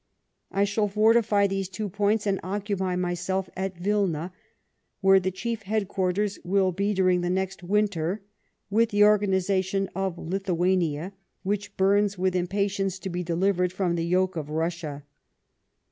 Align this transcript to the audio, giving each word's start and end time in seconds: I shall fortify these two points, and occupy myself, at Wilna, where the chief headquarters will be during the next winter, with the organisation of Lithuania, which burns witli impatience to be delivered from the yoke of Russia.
I 0.49 0.63
shall 0.63 0.87
fortify 0.87 1.45
these 1.45 1.69
two 1.69 1.87
points, 1.87 2.25
and 2.25 2.39
occupy 2.41 2.95
myself, 2.95 3.51
at 3.55 3.79
Wilna, 3.79 4.33
where 4.99 5.19
the 5.19 5.29
chief 5.29 5.61
headquarters 5.61 6.39
will 6.43 6.71
be 6.71 6.91
during 6.95 7.21
the 7.21 7.29
next 7.29 7.61
winter, 7.61 8.23
with 8.71 8.89
the 8.89 9.03
organisation 9.03 9.89
of 9.93 10.17
Lithuania, 10.17 11.13
which 11.43 11.77
burns 11.77 12.15
witli 12.15 12.33
impatience 12.47 12.97
to 12.97 13.11
be 13.11 13.21
delivered 13.21 13.71
from 13.71 13.93
the 13.95 14.03
yoke 14.03 14.35
of 14.35 14.49
Russia. 14.49 15.03